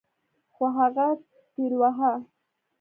[0.53, 1.07] خو هغه
[1.53, 2.13] ټېلوهه.